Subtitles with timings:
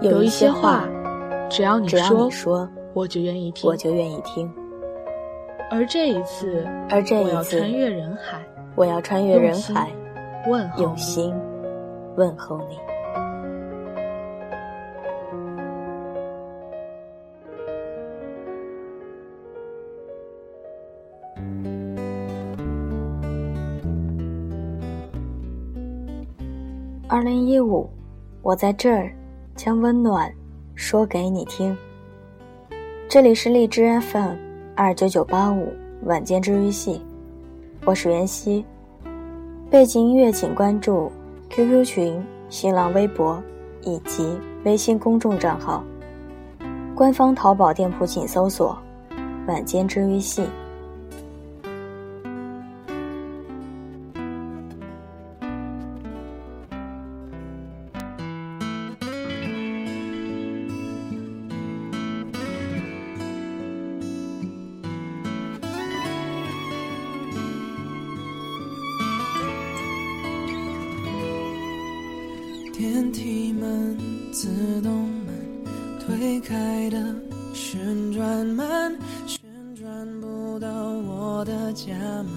[0.00, 0.88] 有一些话，
[1.50, 1.88] 只要你
[2.30, 4.48] 说，我就愿意听，我就愿意听。
[5.70, 8.40] 而这一次，而这一次，我要穿越人海，
[8.76, 9.90] 我要穿越人海，
[10.46, 11.34] 问候用心
[12.16, 12.78] 问候你。
[27.08, 27.90] 二零一五，
[28.42, 29.10] 我在这儿
[29.58, 30.32] 将温暖
[30.76, 31.76] 说给你听。
[33.08, 34.36] 这里是荔枝 FM
[34.76, 37.02] 二九九八五晚间治愈系，
[37.84, 38.64] 我是袁熙。
[39.68, 41.10] 背景音乐请关注
[41.50, 43.42] QQ 群、新浪微博
[43.82, 45.82] 以及微信公众账号。
[46.94, 48.78] 官方淘宝店铺请搜索
[49.48, 50.44] “晚间治愈系”。
[73.58, 73.96] 门
[74.32, 74.48] 自
[74.82, 75.64] 动门
[75.98, 77.14] 推开的
[77.52, 79.40] 旋转门，旋
[79.74, 81.92] 转不到我的家
[82.22, 82.28] 门。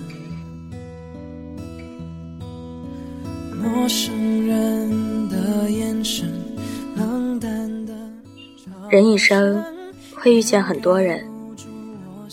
[3.61, 6.27] 陌生人的眼神，
[6.95, 7.93] 冷淡的。
[8.89, 9.63] 人一生
[10.15, 11.23] 会遇见很多人，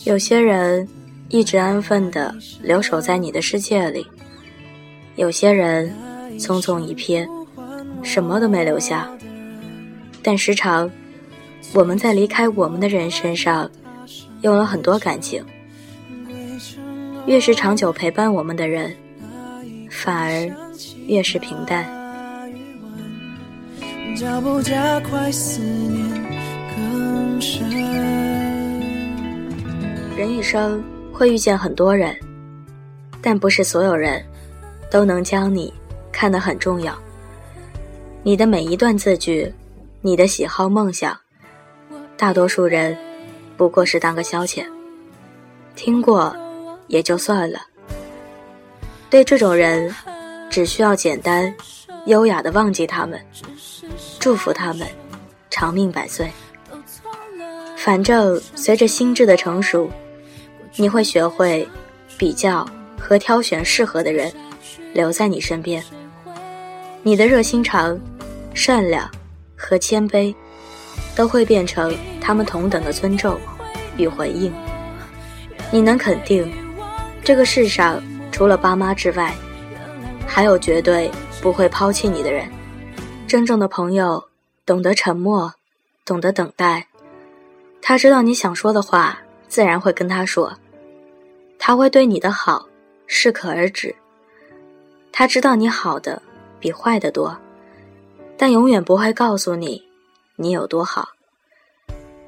[0.04, 0.88] 有些人
[1.28, 4.06] 一直安分的留守在你的世界里，
[5.16, 5.94] 有些人
[6.38, 7.28] 匆匆一瞥。
[8.02, 9.08] 什么都没留下，
[10.22, 10.90] 但时常，
[11.74, 13.70] 我们在离开我们的人身上，
[14.42, 15.44] 用了很多感情。
[17.26, 18.94] 越是长久陪伴我们的人，
[19.90, 20.50] 反而
[21.06, 21.86] 越是平淡。
[30.16, 32.16] 人一生会遇见很多人，
[33.20, 34.24] 但不是所有人，
[34.90, 35.72] 都能将你
[36.10, 36.98] 看得很重要。
[38.28, 39.50] 你的每一段字句，
[40.02, 41.18] 你的喜好梦想，
[42.14, 42.94] 大多数人
[43.56, 44.66] 不过是当个消遣，
[45.74, 46.36] 听过
[46.88, 47.58] 也就算了。
[49.08, 49.90] 对这种人，
[50.50, 51.50] 只需要简单、
[52.04, 53.18] 优雅的忘记他们，
[54.18, 54.86] 祝福他们
[55.48, 56.30] 长命百岁。
[57.78, 59.88] 反正随着心智的成熟，
[60.76, 61.66] 你会学会
[62.18, 62.68] 比较
[63.00, 64.30] 和挑选适合的人
[64.92, 65.82] 留在你身边。
[67.02, 67.98] 你的热心肠、
[68.58, 69.08] 善良
[69.56, 70.34] 和谦卑，
[71.14, 73.38] 都会变成他们同等的尊重
[73.96, 74.52] 与回应。
[75.70, 76.52] 你能肯定，
[77.22, 78.02] 这个世上
[78.32, 79.32] 除了爸妈之外，
[80.26, 81.08] 还有绝对
[81.40, 82.50] 不会抛弃你的人。
[83.28, 84.22] 真正的朋友
[84.66, 85.54] 懂得沉默，
[86.04, 86.84] 懂得等待。
[87.80, 90.52] 他知道你想说的话，自然会跟他说。
[91.60, 92.66] 他会对你的好
[93.06, 93.94] 适可而止。
[95.12, 96.20] 他知道你好的。
[96.60, 97.38] 比坏的多，
[98.38, 99.82] 但永远不会告诉你
[100.36, 101.08] 你有多好，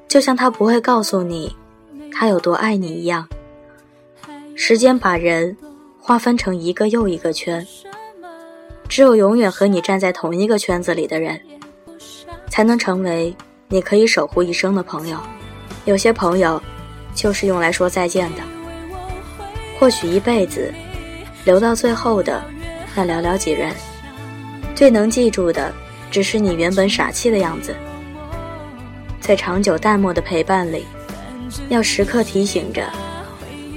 [0.09, 1.55] 就像他不会告诉你
[2.11, 3.25] 他有多爱你一样。
[4.53, 5.55] 时间把人
[5.99, 7.65] 划分成一个又一个圈，
[8.89, 11.39] 只有永远和你站在同一个圈子里的人，
[12.49, 13.33] 才能成为
[13.69, 15.17] 你可以守护一生的朋友。
[15.85, 16.61] 有些朋友
[17.15, 18.43] 就是用来说再见的，
[19.79, 20.71] 或许一辈子
[21.45, 22.43] 留到最后的
[22.93, 23.73] 那寥寥几人。
[24.75, 25.71] 最能记住的，
[26.11, 27.73] 只是你原本傻气的样子。
[29.19, 30.85] 在长久淡漠的陪伴里，
[31.69, 32.87] 要时刻提醒着，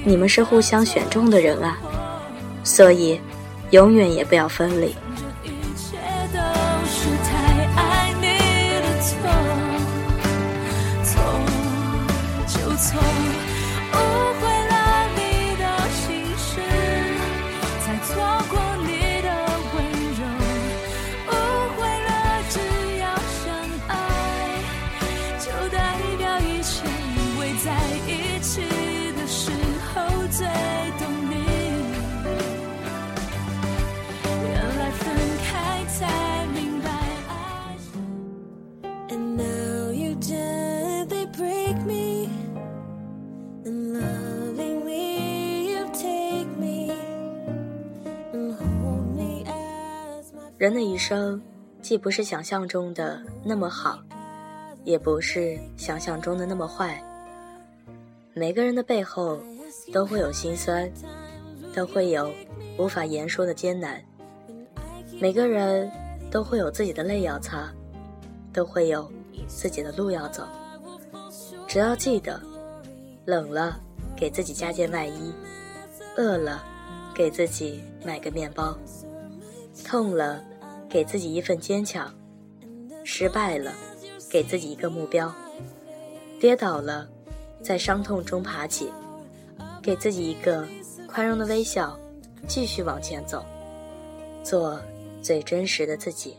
[0.05, 1.79] 你们是互相选中的人啊，
[2.65, 3.21] 所以，
[3.71, 4.95] 永远也不要分离。
[50.57, 51.39] 人的一生，
[51.83, 53.99] 既不是想象中的那么好，
[54.83, 56.99] 也不是想象中的那么坏。
[58.33, 59.39] 每个人的背后
[59.93, 60.91] 都会有心酸，
[61.75, 62.33] 都会有
[62.79, 64.03] 无法言说的艰难。
[65.21, 65.91] 每个人
[66.31, 67.71] 都会有自己的泪要擦，
[68.55, 69.11] 都会有
[69.47, 70.47] 自己的路要走。
[71.67, 72.41] 只要记得，
[73.27, 73.79] 冷了
[74.17, 75.33] 给自己加件外衣，
[76.17, 76.65] 饿了
[77.13, 78.79] 给自己买个面包，
[79.85, 80.43] 痛了
[80.89, 82.15] 给自己一份坚强，
[83.03, 83.73] 失败了
[84.31, 85.35] 给自己一个目标，
[86.41, 87.09] 跌倒了
[87.61, 88.89] 在伤痛中爬起，
[89.83, 90.67] 给自己一个
[91.09, 91.99] 宽容的微笑，
[92.47, 93.45] 继续往前走，
[94.45, 94.81] 做
[95.21, 96.37] 最真实的自己。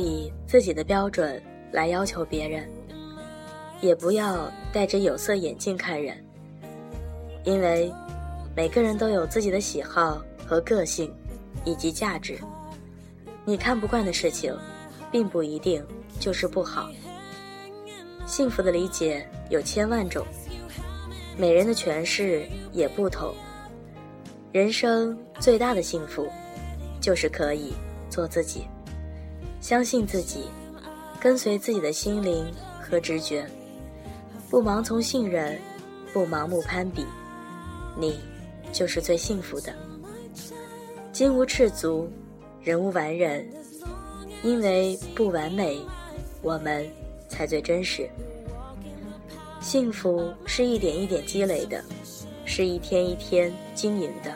[0.00, 2.68] 以自己的标准来要求别人，
[3.80, 6.16] 也不要戴着有色眼镜看人，
[7.44, 7.92] 因为
[8.56, 11.14] 每个人都有自己的喜好和个性，
[11.64, 12.38] 以及价值。
[13.44, 14.56] 你看不惯的事情，
[15.12, 15.84] 并不一定
[16.18, 16.90] 就是不好。
[18.26, 20.24] 幸福的理解有千万种，
[21.36, 23.34] 每人的诠释也不同。
[24.52, 26.28] 人生最大的幸福，
[27.00, 27.72] 就是可以
[28.08, 28.66] 做自己。
[29.60, 30.44] 相信自己，
[31.20, 32.46] 跟随自己的心灵
[32.80, 33.46] 和直觉，
[34.48, 35.58] 不盲从信任，
[36.12, 37.04] 不盲目攀比，
[37.96, 38.18] 你
[38.72, 39.74] 就是最幸福的。
[41.12, 42.10] 金无赤足，
[42.62, 43.46] 人无完人，
[44.42, 45.78] 因为不完美，
[46.40, 46.88] 我们
[47.28, 48.08] 才最真实。
[49.60, 51.84] 幸福是一点一点积累的，
[52.46, 54.32] 是一天一天经营的。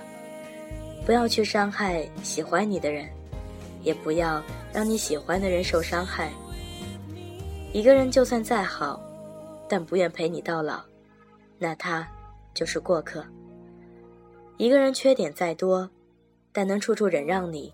[1.07, 3.09] 不要去伤害喜欢你的人。
[3.83, 4.43] 也不要
[4.75, 6.33] 让你喜欢的人受伤害。
[7.73, 9.01] 一个人就算再好，
[9.69, 10.83] 但不愿陪你到老，
[11.61, 12.09] 那他
[12.53, 13.25] 就是过客。
[14.57, 15.89] 一个人缺点再多，
[16.53, 17.73] 但能处处忍让你，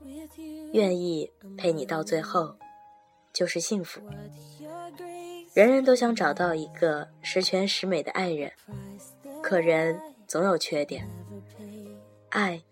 [0.74, 2.54] 愿意陪你到最后，
[3.32, 4.02] 就是幸福。
[5.54, 8.52] 人人都想找到一个十全十美的爱人，
[9.42, 11.08] 可人总有缺点。
[12.28, 12.62] 爱，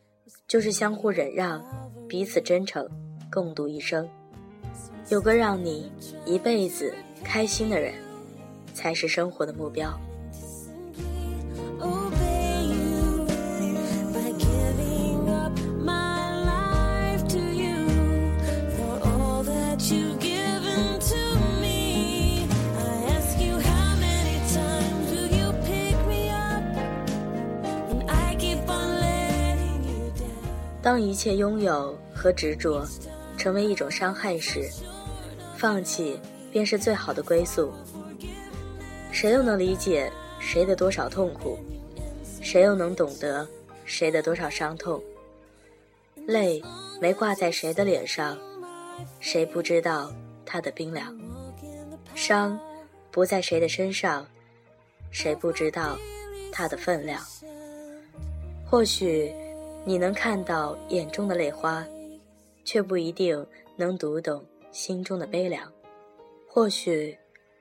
[0.46, 1.64] 就是相互忍让，
[2.06, 2.86] 彼此真诚。
[3.40, 4.08] 共度一生，
[5.11, 5.93] 有个让你
[6.26, 6.93] 一辈子
[7.23, 7.94] 开心的人，
[8.75, 9.96] 才是生活的目标。
[30.81, 32.82] 当一切拥有和执着。
[33.38, 34.69] 成为一种伤害时，
[35.56, 36.20] 放弃
[36.50, 37.73] 便是最好的归宿。
[39.12, 41.58] 谁又能理解谁的多少痛苦？
[42.43, 43.46] 谁又能懂得
[43.85, 45.02] 谁的多少伤痛？
[46.26, 46.62] 泪
[47.00, 48.37] 没挂在谁的脸上，
[49.20, 50.12] 谁不知道
[50.44, 51.17] 它的冰凉？
[52.14, 52.58] 伤
[53.11, 54.26] 不在谁的身上，
[55.11, 55.96] 谁不知道
[56.52, 57.23] 它的分量？
[58.69, 59.32] 或许
[59.84, 61.87] 你能看到眼中的泪花。
[62.69, 63.47] 却不一定
[63.79, 65.73] 能读懂心中的悲凉，
[66.47, 67.17] 或许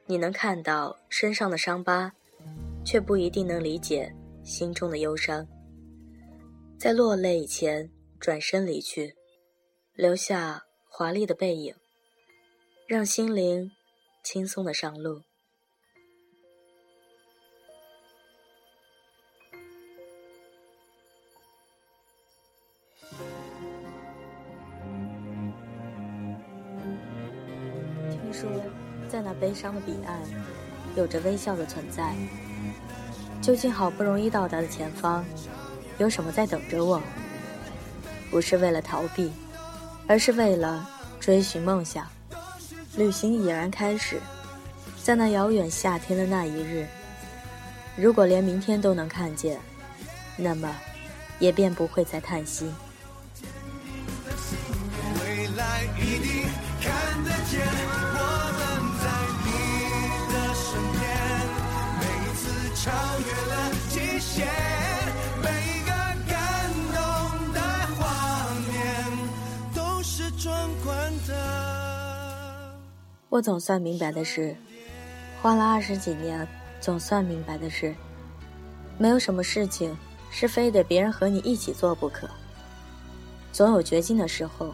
[0.06, 2.12] 你能看到身上的伤疤，
[2.84, 4.14] 却不一定能理解
[4.44, 5.48] 心中的忧伤。
[6.78, 9.16] 在落泪以前转身离去，
[9.94, 11.74] 留下华丽的背影，
[12.86, 13.72] 让心灵
[14.26, 15.22] 轻松的上路。
[29.40, 30.20] 悲伤的彼岸，
[30.96, 32.14] 有着微笑的存在。
[33.42, 35.24] 究竟好不容易到达的前方，
[35.98, 37.02] 有什么在等着我？
[38.30, 39.32] 不是为了逃避，
[40.08, 40.88] 而是为了
[41.20, 42.06] 追寻梦想。
[42.96, 44.20] 旅行已然开始，
[45.04, 46.88] 在那遥远夏天的那一日，
[47.96, 49.60] 如果连明天都能看见，
[50.36, 50.76] 那么，
[51.40, 52.70] 也便不会再叹息。
[55.22, 56.44] 未来一定
[56.82, 58.17] 看得见。
[62.88, 64.48] 超越了极限，
[65.44, 65.50] 每
[65.84, 65.92] 个
[66.26, 67.60] 感动的
[67.98, 69.04] 画面
[69.76, 72.80] 都是壮观的。
[73.28, 74.56] 我总算明白的是，
[75.42, 76.48] 花了二十几年，
[76.80, 77.94] 总算明白的是，
[78.98, 79.94] 没有什么事情
[80.32, 82.30] 是非得别人和你一起做不可。
[83.52, 84.74] 总有绝境的时候，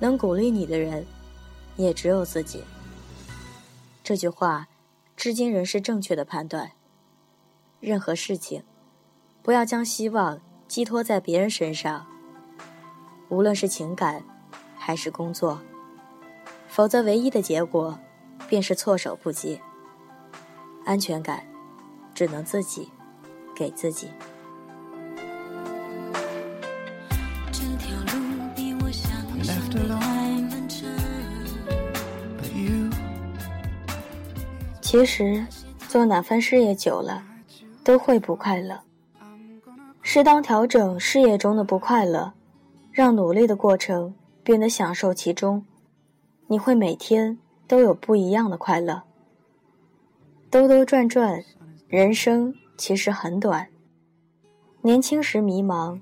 [0.00, 1.06] 能鼓励你的人，
[1.76, 2.64] 也只有自己。
[4.02, 4.66] 这句话，
[5.16, 6.72] 至今仍是正确的判断。
[7.80, 8.62] 任何事情，
[9.42, 12.06] 不要将希望寄托在别人身上，
[13.28, 14.22] 无论是情感，
[14.76, 15.60] 还是工作，
[16.68, 17.98] 否则唯一的结果，
[18.48, 19.60] 便是措手不及。
[20.84, 21.44] 安全感，
[22.14, 22.90] 只能自己
[23.54, 24.08] 给自己。
[34.80, 35.44] 其实，
[35.88, 37.22] 做哪番事业久了，
[37.86, 38.80] 都会不快乐。
[40.02, 42.32] 适当调整事业中的不快乐，
[42.90, 44.12] 让努力的过程
[44.42, 45.64] 变得享受其中，
[46.48, 47.38] 你会每天
[47.68, 49.04] 都有不一样的快乐。
[50.50, 51.44] 兜兜转转，
[51.86, 53.68] 人生其实很短。
[54.82, 56.00] 年轻时迷茫，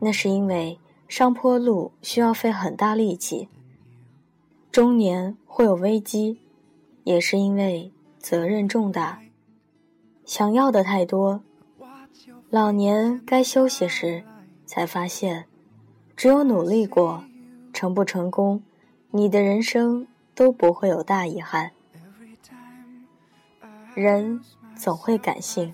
[0.00, 3.50] 那是因为上坡路需要费很大力气；
[4.72, 6.40] 中年会有危机，
[7.04, 7.92] 也是因为。
[8.18, 9.20] 责任重大，
[10.28, 11.40] 想要的太多，
[12.50, 14.22] 老年该休息时，
[14.66, 15.46] 才发现，
[16.14, 17.24] 只有努力过，
[17.72, 18.62] 成不成功，
[19.10, 21.70] 你的人生都不会有大遗憾。
[23.94, 24.38] 人
[24.76, 25.72] 总会感性，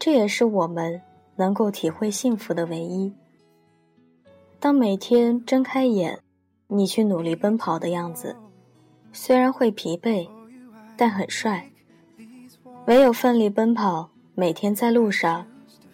[0.00, 1.00] 这也是我们
[1.36, 3.12] 能够体会幸福的唯一。
[4.58, 6.18] 当每天睁开眼，
[6.66, 8.34] 你去努力奔跑的样子，
[9.12, 10.28] 虽然会疲惫。
[10.96, 11.70] 但很帅。
[12.86, 15.46] 唯有奋力奔跑，每天在路上，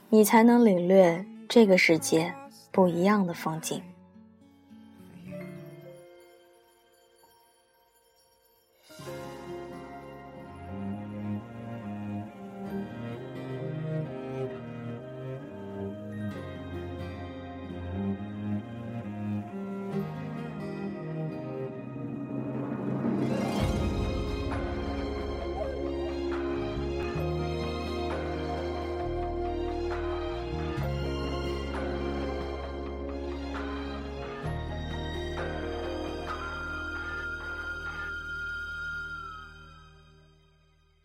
[0.08, 2.34] 你才能领略这个世界
[2.72, 3.80] 不一样的风景。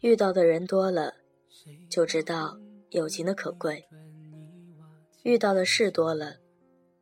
[0.05, 1.15] 遇到的人多了，
[1.89, 2.55] 就知道
[2.91, 3.83] 友情的可贵；
[5.23, 6.35] 遇到的事多了，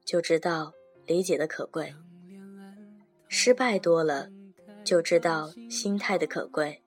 [0.05, 0.71] 就知道
[1.05, 1.93] 理解的可贵；
[3.27, 4.29] 失败多了，
[4.85, 6.79] 就知道心态的可贵；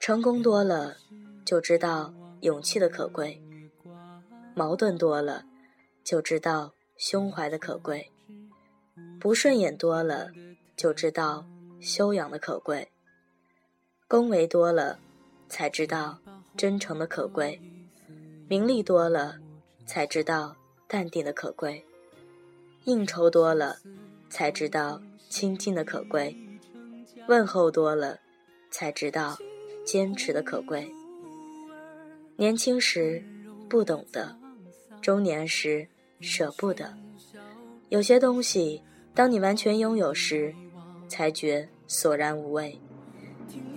[0.00, 0.96] 成功多了，
[1.46, 3.40] 就知道勇气的可贵；
[4.56, 5.44] 矛盾多了，
[6.02, 8.00] 就知道胸怀的可贵；
[9.20, 10.32] 不顺眼多了，
[10.76, 11.46] 就知道
[11.80, 12.90] 修养的可贵。
[14.06, 15.00] 恭维多了，
[15.54, 16.18] 才知道
[16.56, 17.56] 真诚的可贵；
[18.48, 19.36] 名利多了，
[19.86, 20.56] 才知道
[20.88, 21.80] 淡定的可贵；
[22.86, 23.76] 应酬多了，
[24.28, 26.34] 才知道亲近的可贵；
[27.28, 28.18] 问候多了，
[28.72, 29.38] 才知道
[29.84, 30.90] 坚持的可贵。
[32.34, 33.22] 年轻时
[33.68, 34.36] 不懂得，
[35.00, 35.86] 中年时
[36.18, 36.92] 舍不得。
[37.90, 38.82] 有些东西，
[39.14, 40.52] 当你完全拥有时，
[41.06, 42.76] 才觉索然无味。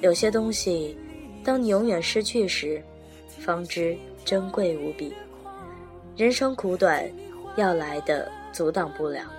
[0.02, 0.98] 有些东西，
[1.48, 2.84] 当你永远失去时，
[3.40, 5.14] 方知珍贵无比。
[6.18, 7.10] 人生苦短，
[7.56, 9.32] 要来的阻挡不了，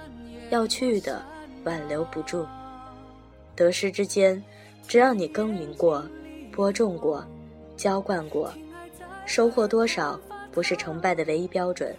[0.49, 1.23] 要去的
[1.65, 2.47] 挽留不住。
[3.55, 4.43] 得失之间，
[4.87, 6.03] 只要你耕耘过、
[6.51, 7.23] 播种过、
[7.77, 8.51] 浇灌过，
[9.27, 10.19] 收获多少
[10.51, 11.95] 不是成败的唯一标准。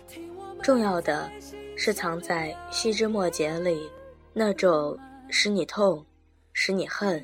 [0.64, 1.30] 重要的
[1.76, 3.88] 是藏在细枝末节里，
[4.34, 4.98] 那种
[5.30, 6.04] 使你痛、
[6.52, 7.24] 使你恨、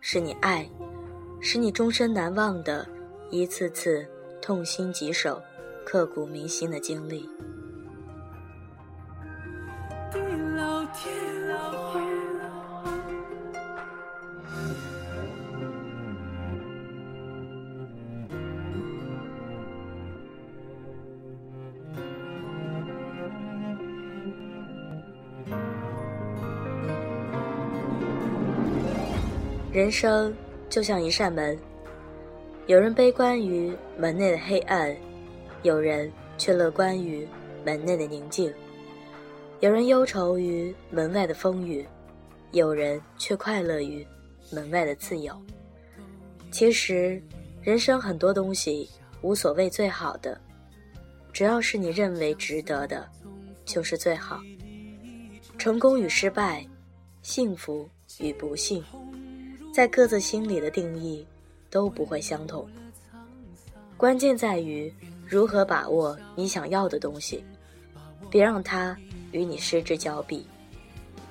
[0.00, 0.68] 使你爱。
[1.46, 2.88] 使你终身难忘的
[3.30, 4.08] 一次次
[4.40, 5.38] 痛心疾首、
[5.84, 7.28] 刻骨铭心的经历。
[29.70, 30.34] 人生。
[30.74, 31.56] 就像一扇门，
[32.66, 34.92] 有人悲观于门内的黑暗，
[35.62, 37.24] 有人却乐观于
[37.64, 38.50] 门内的宁静；
[39.60, 41.86] 有人忧愁于门外的风雨，
[42.50, 44.04] 有人却快乐于
[44.50, 45.32] 门外的自由。
[46.50, 47.22] 其实，
[47.62, 48.90] 人生很多东西
[49.22, 50.40] 无所谓最好的，
[51.32, 53.08] 只要是你认为值得的，
[53.64, 54.40] 就是最好。
[55.56, 56.66] 成功与失败，
[57.22, 57.88] 幸福
[58.18, 58.84] 与不幸。
[59.74, 61.26] 在各自心里的定义
[61.68, 62.64] 都不会相同，
[63.96, 64.94] 关键在于
[65.26, 67.44] 如何把握你想要的东西，
[68.30, 68.96] 别让它
[69.32, 70.46] 与你失之交臂，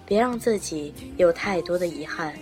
[0.06, 2.38] 别让自己有太多的遗憾。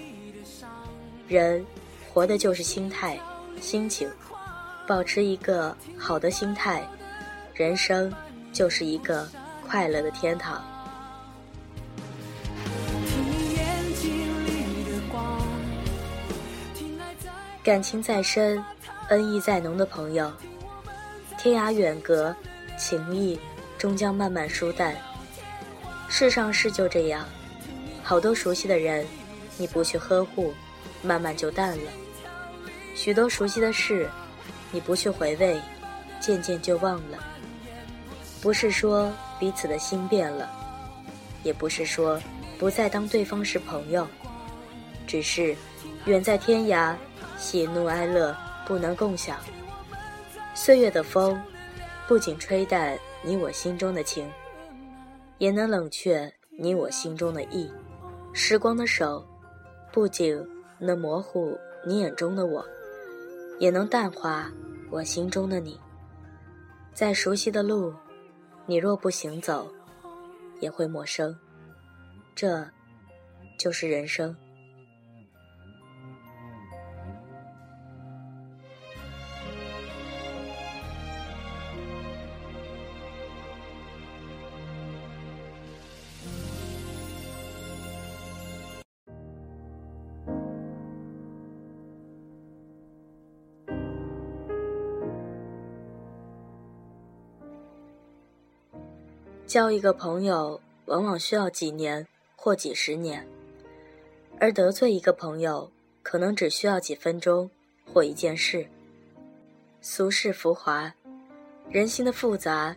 [1.27, 1.63] 人
[2.11, 3.19] 活的就是心态、
[3.61, 4.09] 心情，
[4.87, 6.83] 保持一个好的心态，
[7.53, 8.11] 人生
[8.51, 9.29] 就是一个
[9.67, 10.63] 快乐的天堂。
[17.63, 18.63] 感情再深，
[19.09, 20.31] 恩义再浓的朋友，
[21.37, 22.35] 天涯远隔，
[22.75, 23.39] 情谊
[23.77, 24.95] 终将慢慢疏淡。
[26.09, 27.23] 世上事就这样，
[28.01, 29.05] 好多熟悉的人，
[29.57, 30.51] 你不去呵护，
[31.03, 31.91] 慢慢就淡了；
[32.95, 34.09] 许多熟悉的事，
[34.71, 35.61] 你不去回味，
[36.19, 37.19] 渐渐就忘了。
[38.41, 40.49] 不是说彼此的心变了，
[41.43, 42.19] 也不是说
[42.57, 44.07] 不再当对方是朋友，
[45.05, 45.55] 只是
[46.05, 46.95] 远在天涯。
[47.41, 49.39] 喜怒哀乐不能共享，
[50.53, 51.41] 岁月的风
[52.07, 54.29] 不仅吹淡你我心中的情，
[55.39, 57.69] 也能冷却你我心中的意。
[58.31, 59.27] 时光的手
[59.91, 60.39] 不仅
[60.77, 62.63] 能模糊你眼中的我，
[63.59, 64.49] 也能淡化
[64.91, 65.77] 我心中的你。
[66.93, 67.91] 再熟悉的路，
[68.67, 69.67] 你若不行走，
[70.59, 71.35] 也会陌生。
[72.35, 72.63] 这，
[73.57, 74.33] 就是人生。
[99.51, 103.21] 交一个朋友，往往需要几年或几十年；
[104.39, 105.69] 而得罪一个朋友，
[106.01, 107.51] 可能只需要几分钟
[107.85, 108.65] 或一件事。
[109.81, 110.89] 俗世浮华，
[111.69, 112.73] 人心的复杂，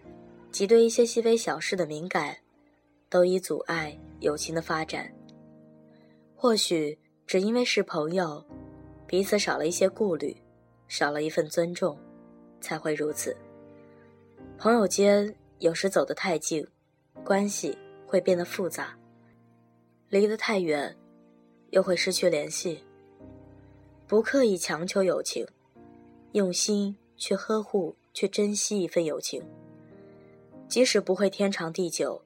[0.51, 2.37] 及对一些细微小事的敏感，
[3.09, 5.09] 都已阻碍友情的发展。
[6.35, 8.45] 或许只因为是朋友，
[9.07, 10.37] 彼此少了一些顾虑，
[10.89, 11.97] 少了一份尊重，
[12.61, 13.37] 才会如此。
[14.59, 15.33] 朋友间。
[15.59, 16.67] 有时走得太近，
[17.25, 18.97] 关系会变得复杂；
[20.09, 20.97] 离得太远，
[21.71, 22.85] 又会失去联系。
[24.07, 25.47] 不刻意强求友情，
[26.33, 29.43] 用心去呵护、去珍惜一份友情。
[30.69, 32.21] 即使不会天长地久，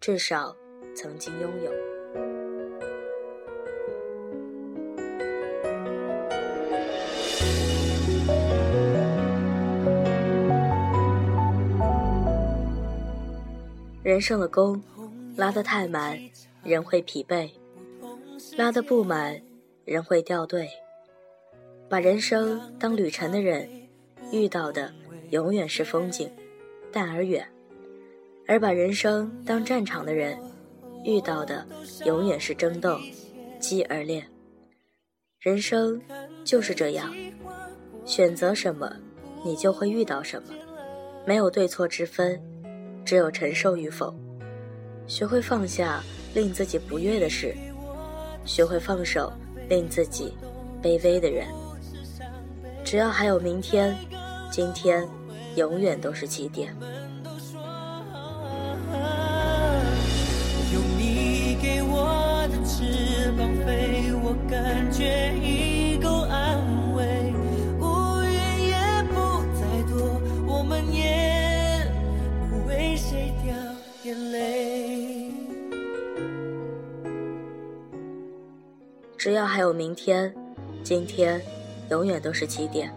[0.00, 0.54] 至少
[0.94, 1.95] 曾经拥有。
[14.06, 14.80] 人生的弓
[15.34, 16.16] 拉得太满，
[16.62, 17.50] 人会疲惫；
[18.56, 19.36] 拉得不满，
[19.84, 20.68] 人会掉队。
[21.88, 23.68] 把人生当旅程的人，
[24.30, 24.94] 遇到的
[25.30, 26.30] 永远是风景，
[26.92, 27.42] 淡而远；
[28.46, 30.38] 而把人生当战场的人，
[31.04, 31.66] 遇到的
[32.04, 33.00] 永远是争斗，
[33.58, 34.24] 激而烈。
[35.40, 36.00] 人生
[36.44, 37.12] 就是这样，
[38.04, 38.88] 选择什么，
[39.44, 40.54] 你就会遇到什么，
[41.26, 42.40] 没有对错之分。
[43.06, 44.12] 只有承受与否，
[45.06, 46.02] 学会放下
[46.34, 47.54] 令自己不悦的事，
[48.44, 49.32] 学会放手
[49.68, 50.34] 令自己
[50.82, 51.46] 卑微的人。
[52.84, 53.96] 只要还有明天，
[54.50, 55.08] 今天
[55.54, 56.74] 永远都是起点。
[60.72, 65.65] 有你给我的翅膀飞，我感觉已
[79.26, 80.32] 只要还有明天，
[80.84, 81.42] 今天
[81.90, 82.88] 永远都是起点。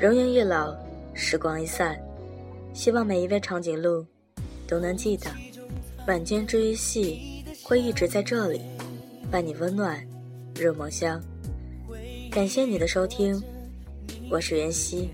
[0.00, 0.74] 容颜一老，
[1.12, 2.00] 时光一散，
[2.72, 4.06] 希望每一位长颈鹿
[4.66, 5.30] 都能记得，
[6.08, 8.62] 晚间治愈系会一直在这里，
[9.30, 10.02] 伴你温暖
[10.58, 11.20] 入梦乡。
[12.30, 13.38] 感谢你的收听，
[14.30, 15.10] 我是袁熙，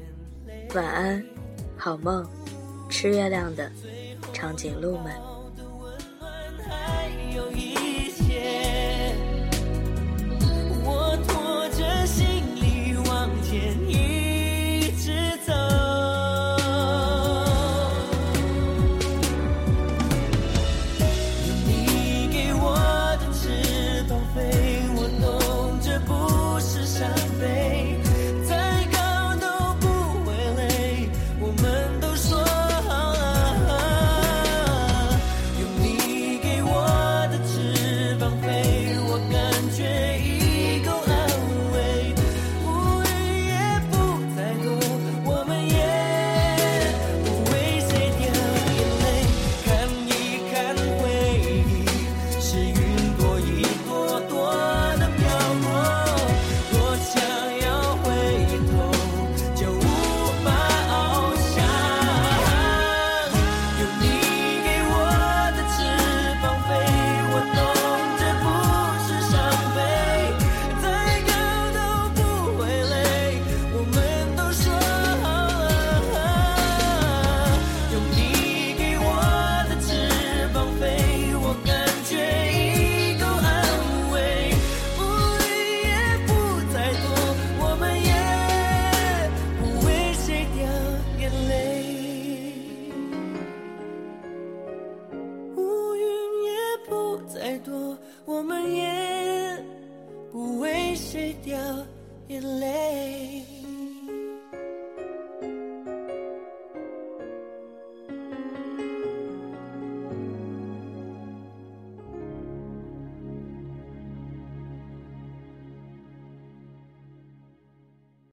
[0.76, 1.20] 晚安，
[1.76, 2.24] 好梦。
[2.88, 3.68] 吃月亮的
[4.32, 5.12] 长颈鹿们。